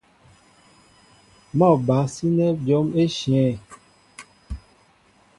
[1.57, 3.41] Mɔ́ a ba sínɛ́ jǒm éshe.